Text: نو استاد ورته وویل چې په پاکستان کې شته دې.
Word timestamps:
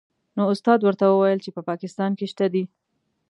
نو 0.35 0.43
استاد 0.53 0.79
ورته 0.83 1.05
وویل 1.07 1.39
چې 1.45 1.49
په 1.55 1.61
پاکستان 1.69 2.11
کې 2.17 2.25
شته 2.31 2.45
دې. 2.53 2.63